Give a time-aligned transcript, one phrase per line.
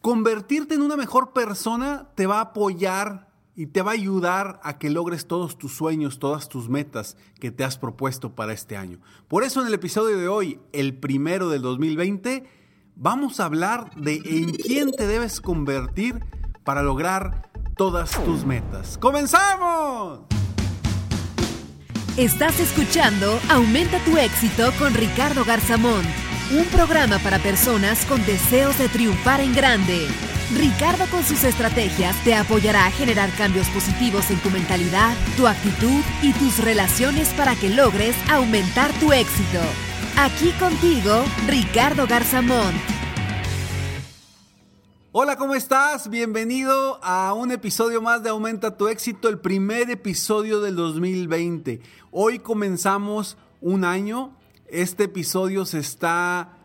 [0.00, 4.78] Convertirte en una mejor persona te va a apoyar y te va a ayudar a
[4.78, 9.00] que logres todos tus sueños, todas tus metas que te has propuesto para este año.
[9.26, 12.48] Por eso en el episodio de hoy, el primero del 2020,
[12.94, 16.24] vamos a hablar de en quién te debes convertir
[16.62, 18.98] para lograr todas tus metas.
[18.98, 20.20] ¡Comenzamos!
[22.16, 28.88] Estás escuchando Aumenta tu éxito con Ricardo Garzamón un programa para personas con deseos de
[28.88, 30.06] triunfar en grande.
[30.56, 36.02] Ricardo con sus estrategias te apoyará a generar cambios positivos en tu mentalidad, tu actitud
[36.22, 39.60] y tus relaciones para que logres aumentar tu éxito.
[40.16, 42.72] Aquí contigo, Ricardo Garzamón.
[45.12, 46.08] Hola, ¿cómo estás?
[46.08, 51.80] Bienvenido a un episodio más de Aumenta tu éxito, el primer episodio del 2020.
[52.10, 54.37] Hoy comenzamos un año
[54.70, 56.56] este episodio se está,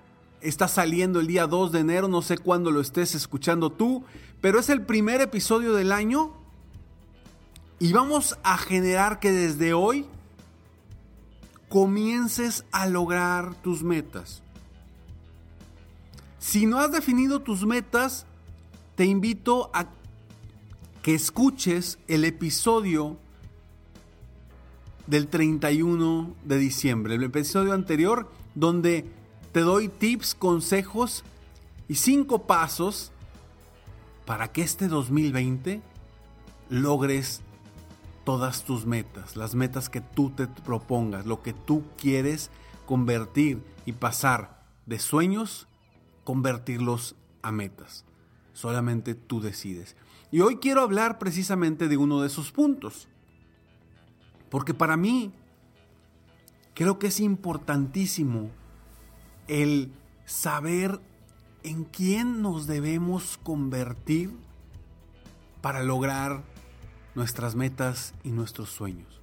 [0.41, 4.03] está saliendo el día 2 de enero, no sé cuándo lo estés escuchando tú,
[4.41, 6.33] pero es el primer episodio del año
[7.79, 10.05] y vamos a generar que desde hoy
[11.69, 14.41] comiences a lograr tus metas.
[16.39, 18.25] Si no has definido tus metas,
[18.95, 19.87] te invito a
[21.01, 23.17] que escuches el episodio
[25.07, 29.05] del 31 de diciembre, el episodio anterior donde
[29.51, 31.23] te doy tips, consejos
[31.87, 33.11] y cinco pasos
[34.25, 35.81] para que este 2020
[36.69, 37.41] logres
[38.23, 42.49] todas tus metas, las metas que tú te propongas, lo que tú quieres
[42.85, 45.67] convertir y pasar de sueños,
[46.23, 48.05] convertirlos a metas.
[48.53, 49.95] Solamente tú decides.
[50.31, 53.07] Y hoy quiero hablar precisamente de uno de esos puntos.
[54.53, 55.31] Porque para mí
[56.75, 58.51] creo que es importantísimo
[59.47, 59.91] el
[60.25, 60.99] saber
[61.63, 64.31] en quién nos debemos convertir
[65.59, 66.43] para lograr
[67.15, 69.19] nuestras metas y nuestros sueños.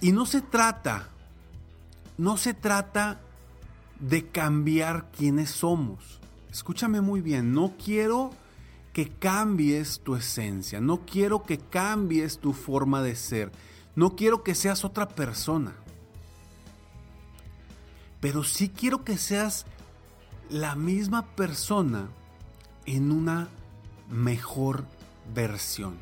[0.00, 1.08] Y no se trata,
[2.16, 3.20] no se trata
[4.00, 6.18] de cambiar quiénes somos.
[6.50, 8.32] Escúchame muy bien, no quiero
[8.98, 13.52] que cambies tu esencia, no quiero que cambies tu forma de ser,
[13.94, 15.72] no quiero que seas otra persona,
[18.18, 19.66] pero sí quiero que seas
[20.50, 22.08] la misma persona
[22.86, 23.46] en una
[24.10, 24.84] mejor
[25.32, 25.96] versión.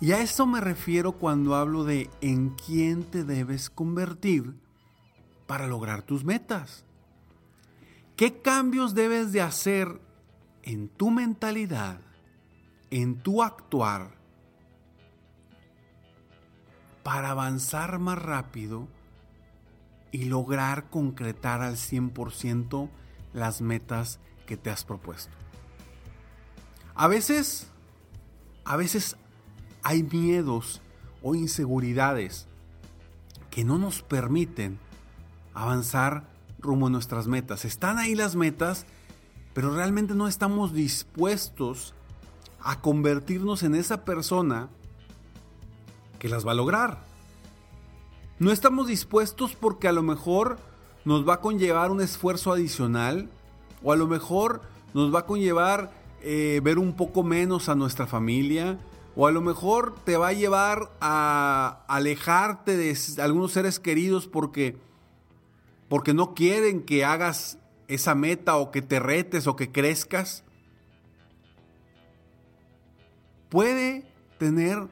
[0.00, 4.54] Y a eso me refiero cuando hablo de en quién te debes convertir
[5.46, 6.86] para lograr tus metas.
[8.16, 10.05] ¿Qué cambios debes de hacer
[10.66, 12.00] en tu mentalidad,
[12.90, 14.10] en tu actuar,
[17.02, 18.88] para avanzar más rápido
[20.10, 22.90] y lograr concretar al 100%
[23.32, 25.32] las metas que te has propuesto.
[26.96, 27.68] A veces,
[28.64, 29.16] a veces
[29.84, 30.82] hay miedos
[31.22, 32.48] o inseguridades
[33.50, 34.80] que no nos permiten
[35.54, 36.28] avanzar
[36.58, 37.64] rumbo a nuestras metas.
[37.64, 38.84] Están ahí las metas,
[39.56, 41.94] pero realmente no estamos dispuestos
[42.60, 44.68] a convertirnos en esa persona
[46.18, 47.02] que las va a lograr.
[48.38, 50.58] No estamos dispuestos porque a lo mejor
[51.06, 53.30] nos va a conllevar un esfuerzo adicional
[53.82, 54.60] o a lo mejor
[54.92, 58.78] nos va a conllevar eh, ver un poco menos a nuestra familia
[59.16, 64.76] o a lo mejor te va a llevar a alejarte de algunos seres queridos porque
[65.88, 70.44] porque no quieren que hagas esa meta o que te retes o que crezcas,
[73.48, 74.04] puede
[74.38, 74.86] tener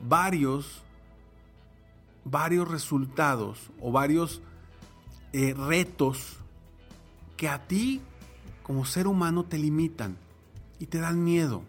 [0.00, 0.82] varios,
[2.24, 4.42] varios resultados o varios
[5.32, 6.36] eh, retos
[7.36, 8.00] que a ti
[8.62, 10.16] como ser humano te limitan
[10.78, 11.62] y te dan miedo.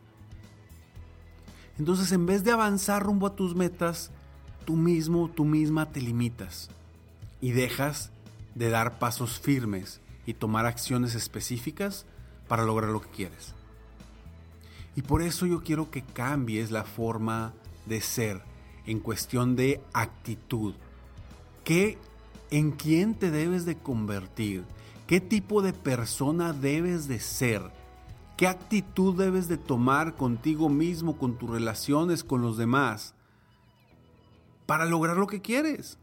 [1.78, 4.12] Entonces en vez de avanzar rumbo a tus metas,
[4.66, 6.70] tú mismo, tú misma te limitas
[7.40, 8.12] y dejas
[8.56, 12.06] de dar pasos firmes y tomar acciones específicas
[12.48, 13.56] para lograr lo que quieres.
[14.96, 17.54] Y por eso yo quiero que cambies la forma
[17.88, 18.44] de ser
[18.86, 20.76] en cuestión de actitud.
[21.64, 21.98] ¿Qué,
[22.52, 24.66] ¿En quién te debes de convertir?
[25.08, 27.64] ¿Qué tipo de persona debes de ser?
[28.38, 33.16] ¿Qué actitud debes de tomar contigo mismo, con tus relaciones, con los demás?
[34.68, 35.98] Para lograr lo que quieres.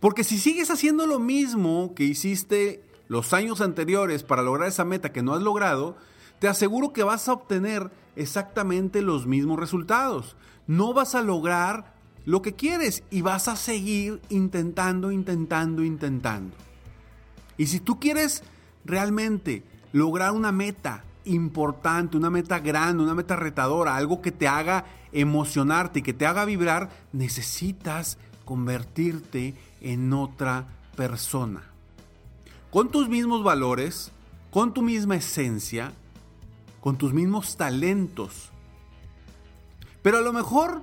[0.00, 5.12] Porque si sigues haciendo lo mismo que hiciste los años anteriores para lograr esa meta
[5.12, 5.96] que no has logrado,
[6.38, 10.36] te aseguro que vas a obtener exactamente los mismos resultados.
[10.66, 11.94] No vas a lograr
[12.24, 16.56] lo que quieres y vas a seguir intentando, intentando, intentando.
[17.56, 18.42] Y si tú quieres
[18.84, 24.84] realmente lograr una meta importante, una meta grande, una meta retadora, algo que te haga
[25.12, 30.66] emocionarte y que te haga vibrar, necesitas convertirte en otra
[30.96, 31.64] persona.
[32.70, 34.12] Con tus mismos valores,
[34.50, 35.92] con tu misma esencia,
[36.80, 38.50] con tus mismos talentos.
[40.00, 40.82] Pero a lo mejor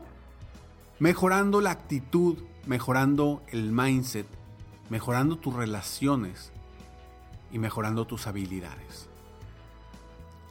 [1.00, 2.38] mejorando la actitud,
[2.68, 4.28] mejorando el mindset,
[4.90, 6.52] mejorando tus relaciones
[7.52, 9.08] y mejorando tus habilidades.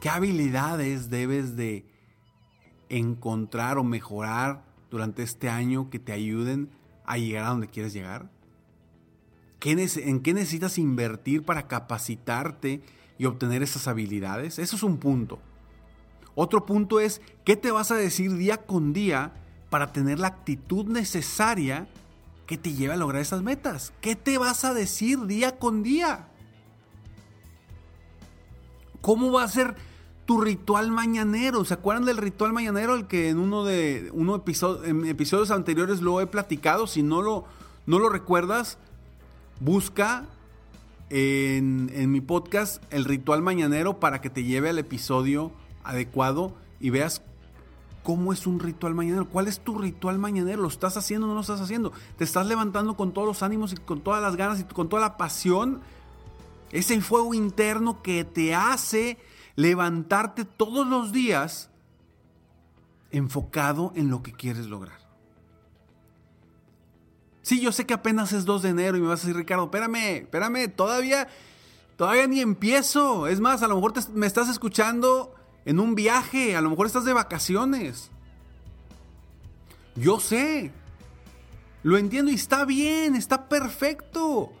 [0.01, 1.85] ¿Qué habilidades debes de
[2.89, 6.69] encontrar o mejorar durante este año que te ayuden
[7.05, 8.29] a llegar a donde quieres llegar?
[9.61, 12.81] ¿En qué necesitas invertir para capacitarte
[13.17, 14.59] y obtener esas habilidades?
[14.59, 15.39] Eso es un punto.
[16.35, 19.33] Otro punto es, ¿qué te vas a decir día con día
[19.69, 21.87] para tener la actitud necesaria
[22.45, 23.93] que te lleve a lograr esas metas?
[24.01, 26.27] ¿Qué te vas a decir día con día?
[28.99, 29.75] ¿Cómo va a ser
[30.25, 31.65] tu ritual mañanero?
[31.65, 32.95] ¿Se acuerdan del ritual mañanero?
[32.95, 34.41] El que en uno de uno
[34.85, 36.87] en episodios anteriores lo he platicado.
[36.87, 37.45] Si no lo,
[37.85, 38.77] no lo recuerdas,
[39.59, 40.25] busca
[41.09, 45.51] en, mi podcast el ritual mañanero para que te lleve al episodio
[45.83, 47.21] adecuado y veas
[48.03, 49.29] cómo es un ritual mañanero.
[49.29, 50.61] ¿Cuál es tu ritual mañanero?
[50.61, 51.91] ¿Lo estás haciendo o no lo estás haciendo?
[52.17, 55.01] ¿Te estás levantando con todos los ánimos y con todas las ganas y con toda
[55.01, 55.81] la pasión?
[56.71, 59.17] Es el fuego interno que te hace
[59.55, 61.69] levantarte todos los días
[63.11, 65.03] enfocado en lo que quieres lograr.
[67.43, 69.65] Sí, yo sé que apenas es 2 de enero y me vas a decir, Ricardo,
[69.65, 71.27] espérame, espérame, todavía,
[71.97, 73.27] todavía ni empiezo.
[73.27, 75.35] Es más, a lo mejor me estás escuchando
[75.65, 78.09] en un viaje, a lo mejor estás de vacaciones.
[79.95, 80.71] Yo sé,
[81.83, 84.53] lo entiendo y está bien, está perfecto.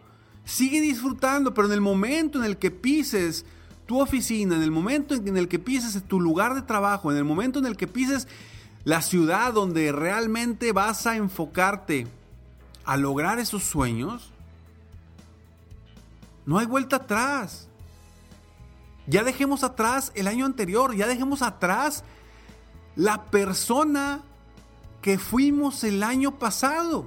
[0.43, 3.45] Sigue disfrutando, pero en el momento en el que pises
[3.85, 7.23] tu oficina, en el momento en el que pises tu lugar de trabajo, en el
[7.23, 8.27] momento en el que pises
[8.83, 12.07] la ciudad donde realmente vas a enfocarte
[12.85, 14.31] a lograr esos sueños,
[16.45, 17.67] no hay vuelta atrás.
[19.07, 22.03] Ya dejemos atrás el año anterior, ya dejemos atrás
[22.95, 24.21] la persona
[25.01, 27.05] que fuimos el año pasado.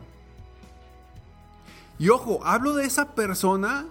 [1.99, 3.87] Y ojo, hablo de esa persona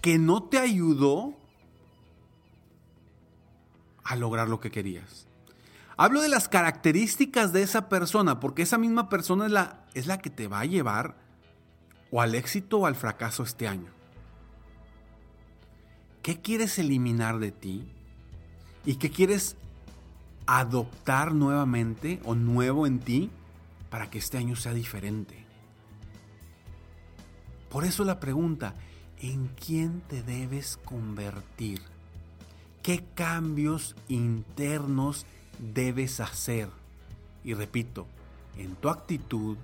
[0.00, 1.34] que no te ayudó
[4.04, 5.26] a lograr lo que querías.
[5.96, 10.18] Hablo de las características de esa persona, porque esa misma persona es la, es la
[10.18, 11.16] que te va a llevar
[12.10, 13.90] o al éxito o al fracaso este año.
[16.22, 17.88] ¿Qué quieres eliminar de ti?
[18.84, 19.56] ¿Y qué quieres
[20.46, 23.30] adoptar nuevamente o nuevo en ti
[23.90, 25.44] para que este año sea diferente?
[27.68, 28.74] Por eso la pregunta,
[29.20, 31.80] ¿en quién te debes convertir?
[32.82, 35.26] ¿Qué cambios internos
[35.60, 36.68] debes hacer.
[37.44, 38.06] Y repito,
[38.56, 39.56] en tu actitud,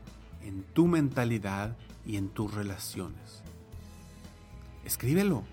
[0.42, 3.42] en tu mentalidad y en tus relaciones.
[4.84, 5.44] Escríbelo.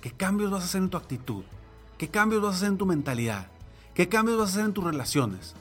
[0.00, 1.44] ¿Qué cambios vas a hacer en tu actitud?
[1.98, 3.48] ¿Qué cambios vas a hacer en tu mentalidad?
[3.94, 5.54] ¿Qué cambios vas a hacer en tus relaciones?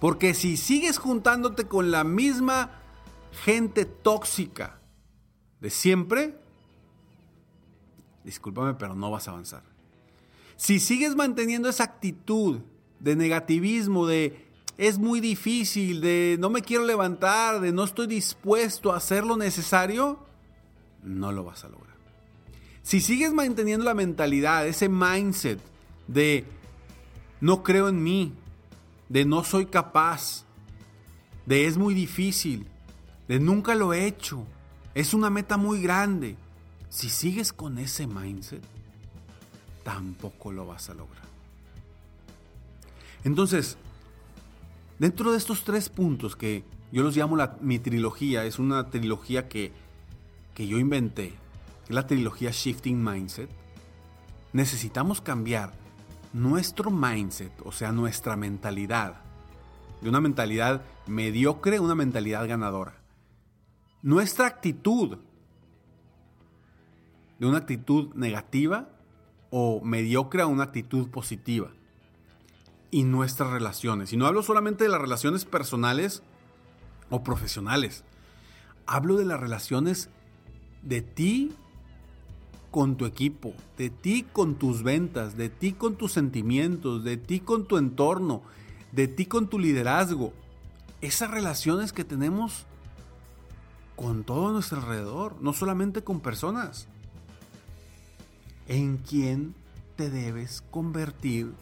[0.00, 2.70] Porque si sigues juntándote con la misma
[3.44, 4.75] gente tóxica
[5.60, 6.38] de siempre,
[8.24, 9.62] discúlpame, pero no vas a avanzar.
[10.56, 12.60] Si sigues manteniendo esa actitud
[13.00, 14.46] de negativismo, de
[14.78, 19.36] es muy difícil, de no me quiero levantar, de no estoy dispuesto a hacer lo
[19.36, 20.18] necesario,
[21.02, 21.96] no lo vas a lograr.
[22.82, 25.60] Si sigues manteniendo la mentalidad, ese mindset
[26.06, 26.44] de
[27.40, 28.32] no creo en mí,
[29.08, 30.44] de no soy capaz,
[31.46, 32.66] de es muy difícil,
[33.28, 34.46] de nunca lo he hecho,
[34.96, 36.36] es una meta muy grande,
[36.88, 38.62] Si sigues con ese mindset,
[39.84, 41.26] tampoco lo vas a lograr.
[43.22, 43.76] Entonces,
[44.98, 49.48] dentro de estos tres puntos que yo los llamo la, mi trilogía, es una trilogía
[49.48, 49.72] que,
[50.54, 51.34] que yo inventé,
[51.88, 53.50] la trilogía Shifting Mindset,
[54.54, 55.74] necesitamos cambiar
[56.32, 59.16] nuestro mindset, o sea, nuestra mentalidad,
[60.00, 63.05] de una mentalidad mediocre a una mentalidad ganadora.
[64.06, 65.18] Nuestra actitud,
[67.40, 68.88] de una actitud negativa
[69.50, 71.72] o mediocre a una actitud positiva.
[72.92, 74.12] Y nuestras relaciones.
[74.12, 76.22] Y no hablo solamente de las relaciones personales
[77.10, 78.04] o profesionales.
[78.86, 80.08] Hablo de las relaciones
[80.82, 81.50] de ti
[82.70, 87.40] con tu equipo, de ti con tus ventas, de ti con tus sentimientos, de ti
[87.40, 88.42] con tu entorno,
[88.92, 90.32] de ti con tu liderazgo.
[91.00, 92.66] Esas relaciones que tenemos
[93.96, 96.86] con todo nuestro alrededor, no solamente con personas.
[98.68, 99.54] ¿En quién
[99.96, 101.52] te debes convertir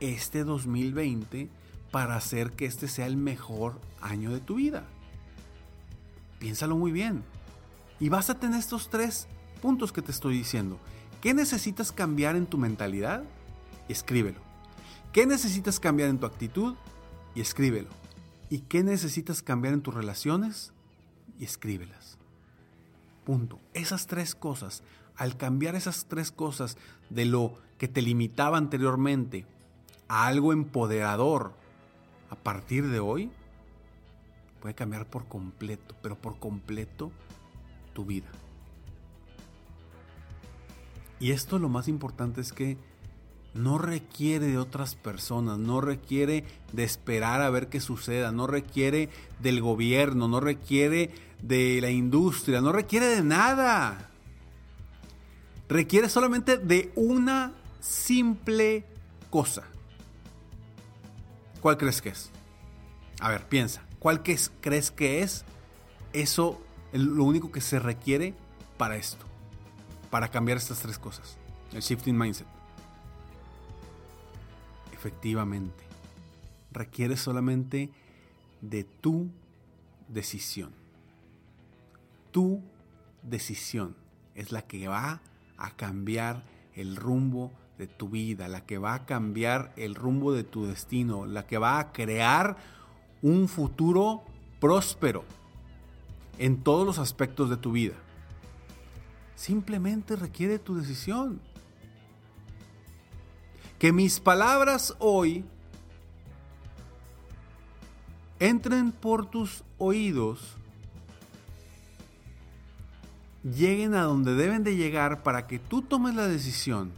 [0.00, 1.50] este 2020
[1.90, 4.84] para hacer que este sea el mejor año de tu vida?
[6.38, 7.22] Piénsalo muy bien.
[8.00, 9.26] Y vas a tener estos tres
[9.60, 10.78] puntos que te estoy diciendo.
[11.20, 13.24] ¿Qué necesitas cambiar en tu mentalidad?
[13.88, 14.40] Escríbelo.
[15.12, 16.74] ¿Qué necesitas cambiar en tu actitud?
[17.34, 17.88] Y escríbelo.
[18.50, 20.72] ¿Y qué necesitas cambiar en tus relaciones?
[21.38, 22.18] Y escríbelas.
[23.24, 23.58] Punto.
[23.74, 24.82] Esas tres cosas,
[25.16, 26.76] al cambiar esas tres cosas
[27.10, 29.46] de lo que te limitaba anteriormente
[30.08, 31.52] a algo empoderador
[32.30, 33.30] a partir de hoy,
[34.60, 37.10] puede cambiar por completo, pero por completo
[37.92, 38.28] tu vida.
[41.18, 42.76] Y esto lo más importante es que
[43.56, 49.08] no requiere de otras personas, no requiere de esperar a ver qué suceda, no requiere
[49.40, 51.10] del gobierno, no requiere
[51.42, 54.10] de la industria, no requiere de nada.
[55.68, 58.84] Requiere solamente de una simple
[59.30, 59.64] cosa.
[61.60, 62.30] ¿Cuál crees que es?
[63.20, 63.82] A ver, piensa.
[63.98, 65.44] ¿Cuál crees que es?
[66.12, 66.60] Eso
[66.92, 68.34] es lo único que se requiere
[68.76, 69.26] para esto
[70.10, 71.36] para cambiar estas tres cosas.
[71.72, 72.46] El shifting mindset.
[75.06, 75.84] Efectivamente,
[76.72, 77.92] requiere solamente
[78.60, 79.30] de tu
[80.08, 80.72] decisión.
[82.32, 82.60] Tu
[83.22, 83.94] decisión
[84.34, 85.20] es la que va
[85.58, 86.42] a cambiar
[86.74, 91.24] el rumbo de tu vida, la que va a cambiar el rumbo de tu destino,
[91.24, 92.56] la que va a crear
[93.22, 94.24] un futuro
[94.58, 95.22] próspero
[96.36, 97.94] en todos los aspectos de tu vida.
[99.36, 101.40] Simplemente requiere tu decisión.
[103.78, 105.44] Que mis palabras hoy
[108.38, 110.56] entren por tus oídos,
[113.42, 116.90] lleguen a donde deben de llegar para que tú tomes la decisión.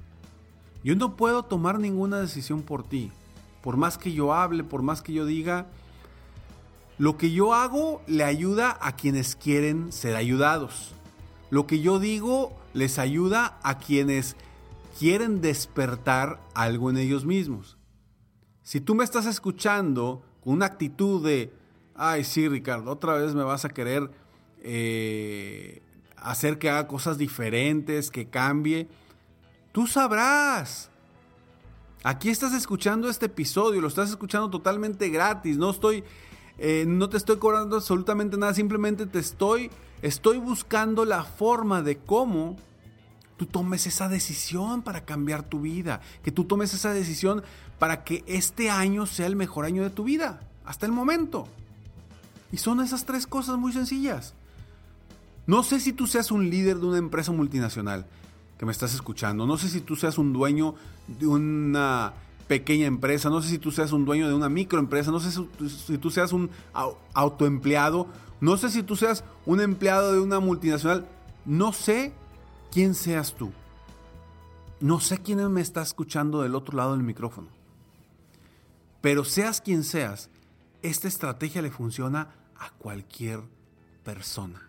[0.84, 3.10] Yo no puedo tomar ninguna decisión por ti.
[3.62, 5.66] Por más que yo hable, por más que yo diga,
[6.96, 10.92] lo que yo hago le ayuda a quienes quieren ser ayudados.
[11.50, 14.36] Lo que yo digo les ayuda a quienes
[14.98, 17.76] quieren despertar algo en ellos mismos.
[18.62, 21.52] Si tú me estás escuchando con una actitud de,
[21.94, 24.10] ay sí Ricardo, otra vez me vas a querer
[24.62, 25.82] eh,
[26.16, 28.88] hacer que haga cosas diferentes, que cambie,
[29.72, 30.90] tú sabrás.
[32.04, 36.04] Aquí estás escuchando este episodio, lo estás escuchando totalmente gratis, no estoy,
[36.58, 41.98] eh, no te estoy cobrando absolutamente nada, simplemente te estoy Estoy buscando la forma de
[41.98, 42.56] cómo
[43.38, 47.42] tú tomes esa decisión para cambiar tu vida, que tú tomes esa decisión
[47.78, 51.48] para que este año sea el mejor año de tu vida, hasta el momento.
[52.52, 54.34] Y son esas tres cosas muy sencillas.
[55.46, 58.06] No sé si tú seas un líder de una empresa multinacional
[58.58, 60.74] que me estás escuchando, no sé si tú seas un dueño
[61.06, 62.12] de una
[62.48, 65.98] pequeña empresa, no sé si tú seas un dueño de una microempresa, no sé si
[65.98, 66.50] tú seas un
[67.14, 68.08] autoempleado
[68.40, 71.06] no sé si tú seas un empleado de una multinacional.
[71.44, 72.12] No sé
[72.70, 73.52] quién seas tú.
[74.80, 77.48] No sé quién me está escuchando del otro lado del micrófono.
[79.00, 80.30] Pero seas quien seas,
[80.82, 83.40] esta estrategia le funciona a cualquier
[84.04, 84.62] persona.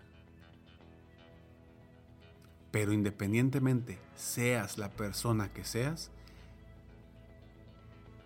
[2.72, 6.12] Pero independientemente seas la persona que seas,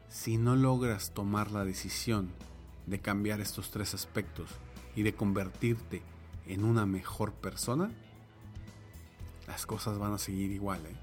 [0.10, 2.30] si no logras tomar la decisión
[2.86, 4.50] de cambiar estos tres aspectos
[4.96, 6.02] y de convertirte
[6.46, 7.90] en una mejor persona,
[9.48, 10.86] las cosas van a seguir igual.
[10.86, 10.96] ¿eh?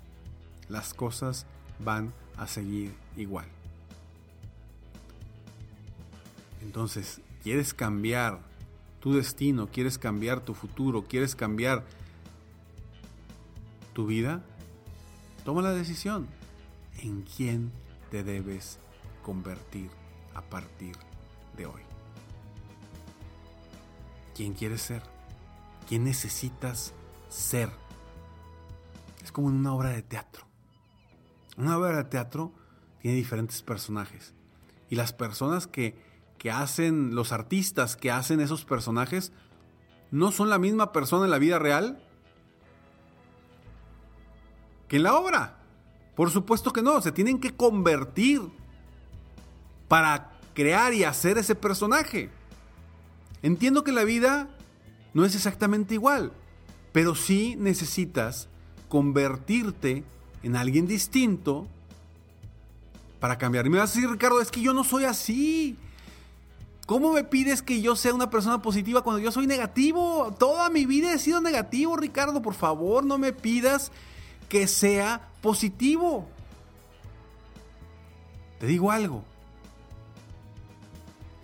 [0.69, 1.47] Las cosas
[1.79, 3.47] van a seguir igual.
[6.63, 8.41] Entonces, ¿quieres cambiar
[9.01, 9.69] tu destino?
[9.69, 11.05] ¿Quieres cambiar tu futuro?
[11.07, 11.85] ¿Quieres cambiar
[13.93, 14.43] tu vida,
[15.45, 16.27] toma la decisión
[16.99, 17.73] en quién
[18.11, 18.79] te debes
[19.23, 19.91] convertir
[20.35, 20.97] a partir
[21.57, 21.83] de hoy.
[24.35, 25.03] ¿Quién quieres ser?
[25.89, 26.93] ¿Quién necesitas
[27.29, 27.71] ser?
[29.31, 30.45] Es como en una obra de teatro.
[31.57, 32.53] Una obra de teatro
[33.01, 34.35] tiene diferentes personajes.
[34.89, 35.97] Y las personas que,
[36.37, 39.33] que hacen, los artistas que hacen esos personajes,
[40.11, 42.03] no son la misma persona en la vida real
[44.89, 45.61] que en la obra.
[46.17, 48.43] Por supuesto que no, se tienen que convertir
[49.87, 52.31] para crear y hacer ese personaje.
[53.43, 54.49] Entiendo que la vida
[55.15, 56.33] no es exactamente igual,
[56.91, 58.50] pero sí necesitas
[58.91, 60.05] convertirte
[60.43, 61.67] en alguien distinto
[63.21, 63.67] para cambiar.
[63.67, 65.79] Y me vas a decir, Ricardo, es que yo no soy así.
[66.87, 70.35] ¿Cómo me pides que yo sea una persona positiva cuando yo soy negativo?
[70.39, 72.43] Toda mi vida he sido negativo, Ricardo.
[72.43, 73.93] Por favor, no me pidas
[74.49, 76.27] que sea positivo.
[78.59, 79.23] Te digo algo.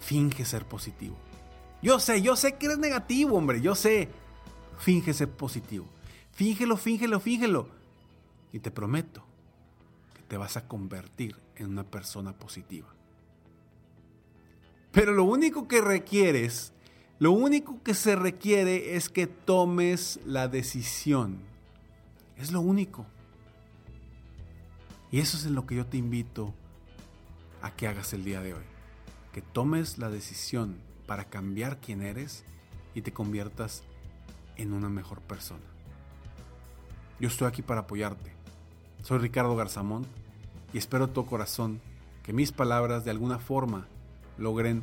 [0.00, 1.16] Finge ser positivo.
[1.80, 3.60] Yo sé, yo sé que eres negativo, hombre.
[3.60, 4.08] Yo sé.
[4.78, 5.86] Finge ser positivo.
[6.36, 7.66] Fíngelo, fíngelo, fíngelo.
[8.52, 9.24] Y te prometo
[10.14, 12.86] que te vas a convertir en una persona positiva.
[14.92, 16.74] Pero lo único que requieres,
[17.18, 21.38] lo único que se requiere es que tomes la decisión.
[22.36, 23.06] Es lo único.
[25.10, 26.52] Y eso es en lo que yo te invito
[27.62, 28.64] a que hagas el día de hoy.
[29.32, 30.76] Que tomes la decisión
[31.06, 32.44] para cambiar quién eres
[32.94, 33.84] y te conviertas
[34.56, 35.75] en una mejor persona.
[37.18, 38.30] Yo estoy aquí para apoyarte.
[39.02, 40.04] Soy Ricardo Garzamón
[40.74, 41.80] y espero tu corazón
[42.22, 43.86] que mis palabras de alguna forma
[44.36, 44.82] logren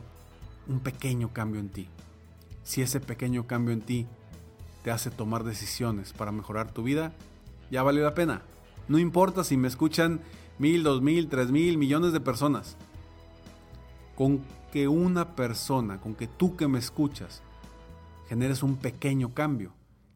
[0.68, 1.90] un pequeño cambio en ti.
[2.64, 4.08] Si ese pequeño cambio en ti
[4.84, 7.14] te hace tomar decisiones para mejorar tu vida,
[7.70, 8.42] ya valió la pena.
[8.88, 10.20] No importa si me escuchan
[10.58, 12.78] mil, dos mil, tres mil, millones de personas.
[14.16, 17.44] Con que una persona, con que tú que me escuchas,
[18.28, 19.74] generes un pequeño cambio,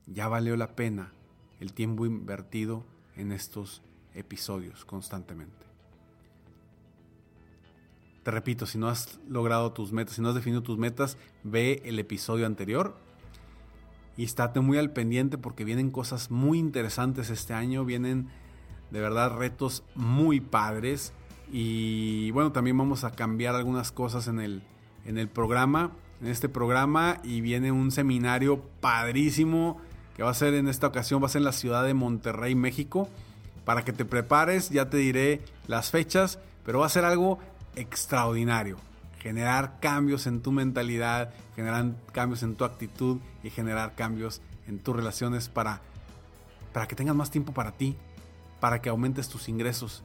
[0.08, 1.12] ya valió la pena
[1.60, 2.84] el tiempo invertido
[3.16, 3.82] en estos
[4.14, 5.66] episodios constantemente.
[8.24, 11.82] Te repito, si no has logrado tus metas, si no has definido tus metas, ve
[11.86, 12.98] el episodio anterior
[14.18, 18.28] y estate muy al pendiente porque vienen cosas muy interesantes este año, vienen
[18.92, 21.14] de verdad retos muy padres
[21.52, 24.62] y bueno, también vamos a cambiar algunas cosas en el,
[25.06, 29.80] en el programa, en este programa y viene un seminario padrísimo
[30.18, 32.56] que va a ser en esta ocasión, va a ser en la ciudad de Monterrey,
[32.56, 33.08] México.
[33.66, 37.38] Para que te prepares, ya te diré las fechas, pero va a ser algo
[37.76, 38.78] extraordinario.
[39.20, 44.96] Generar cambios en tu mentalidad, generar cambios en tu actitud y generar cambios en tus
[44.96, 45.82] relaciones para,
[46.74, 47.96] para que tengas más tiempo para ti,
[48.60, 50.02] para que aumentes tus ingresos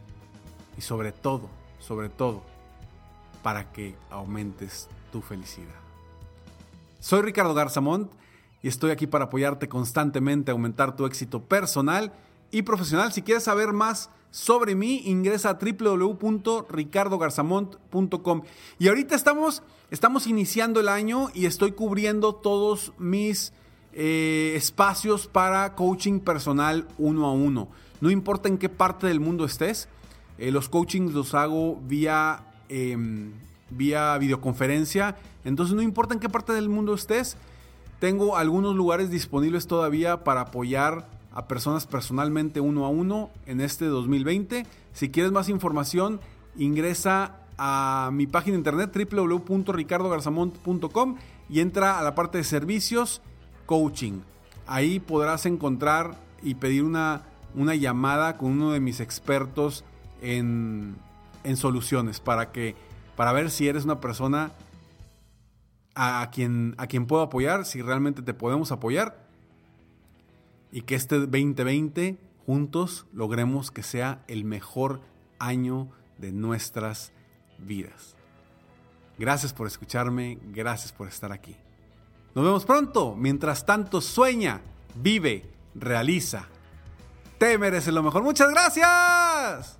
[0.77, 1.49] y sobre todo,
[1.79, 2.43] sobre todo,
[3.43, 5.81] para que aumentes tu felicidad.
[7.01, 8.11] Soy Ricardo Garzamont
[8.63, 12.13] y estoy aquí para apoyarte constantemente aumentar tu éxito personal
[12.51, 13.13] y profesional.
[13.13, 18.43] Si quieres saber más sobre mí, ingresa a www.ricardogarzamont.com.
[18.79, 23.53] Y ahorita estamos, estamos iniciando el año y estoy cubriendo todos mis
[23.93, 27.69] eh, espacios para coaching personal uno a uno.
[28.01, 29.89] No importa en qué parte del mundo estés,
[30.39, 33.33] eh, los coachings los hago vía, em,
[33.71, 35.17] vía videoconferencia.
[35.45, 37.37] Entonces no importa en qué parte del mundo estés,
[38.03, 43.85] tengo algunos lugares disponibles todavía para apoyar a personas personalmente uno a uno en este
[43.85, 44.67] 2020.
[44.93, 46.19] Si quieres más información,
[46.57, 51.17] ingresa a mi página internet www.ricardogarzamont.com
[51.49, 53.23] y entra a la parte de servicios
[53.67, 54.23] coaching.
[54.67, 57.23] Ahí podrás encontrar y pedir una,
[57.55, 59.85] una llamada con uno de mis expertos
[60.21, 60.97] en,
[61.45, 62.75] en soluciones para que
[63.15, 64.51] para ver si eres una persona
[65.95, 69.27] a quien, a quien puedo apoyar, si realmente te podemos apoyar
[70.71, 75.01] y que este 2020 juntos logremos que sea el mejor
[75.39, 77.13] año de nuestras
[77.59, 78.17] vidas.
[79.19, 81.57] Gracias por escucharme, gracias por estar aquí.
[82.35, 83.15] Nos vemos pronto.
[83.15, 84.63] Mientras tanto, sueña,
[84.95, 86.49] vive, realiza.
[87.39, 88.23] Te mereces lo mejor.
[88.23, 89.79] Muchas gracias.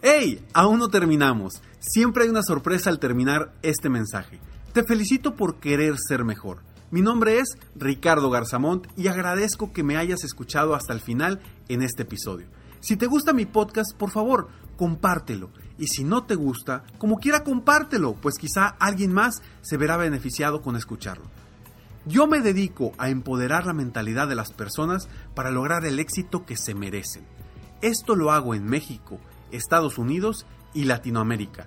[0.00, 0.46] ¡Hey!
[0.52, 1.60] Aún no terminamos.
[1.80, 4.38] Siempre hay una sorpresa al terminar este mensaje.
[4.76, 6.58] Te felicito por querer ser mejor.
[6.90, 11.80] Mi nombre es Ricardo Garzamont y agradezco que me hayas escuchado hasta el final en
[11.80, 12.46] este episodio.
[12.80, 15.48] Si te gusta mi podcast, por favor, compártelo.
[15.78, 20.60] Y si no te gusta, como quiera compártelo, pues quizá alguien más se verá beneficiado
[20.60, 21.24] con escucharlo.
[22.04, 26.58] Yo me dedico a empoderar la mentalidad de las personas para lograr el éxito que
[26.58, 27.24] se merecen.
[27.80, 29.20] Esto lo hago en México,
[29.52, 31.66] Estados Unidos y Latinoamérica,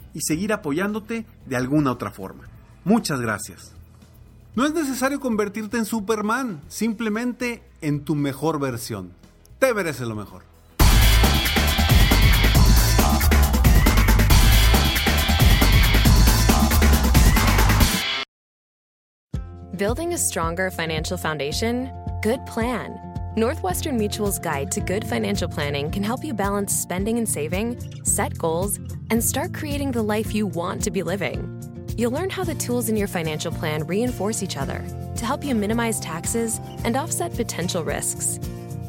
[0.13, 2.45] y seguir apoyándote de alguna otra forma.
[2.83, 3.73] Muchas gracias.
[4.55, 9.13] No es necesario convertirte en Superman, simplemente en tu mejor versión.
[9.59, 10.43] Te mereces lo mejor.
[19.77, 21.89] Building a stronger financial foundation?
[22.21, 23.10] Good plan.
[23.37, 28.37] Northwestern Mutual's guide to good financial planning can help you balance spending and saving, set
[28.37, 28.77] goals,
[29.09, 31.47] and start creating the life you want to be living.
[31.97, 34.83] You'll learn how the tools in your financial plan reinforce each other
[35.15, 38.37] to help you minimize taxes and offset potential risks.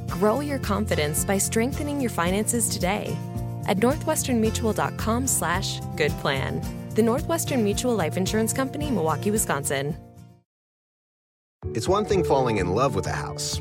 [0.09, 3.17] Grow your confidence by strengthening your finances today
[3.69, 6.61] at northwesternmutual.com slash good plan.
[6.97, 9.97] The Northwestern Mutual Life Insurance Company, Milwaukee, Wisconsin.
[11.75, 13.61] It's one thing falling in love with a house,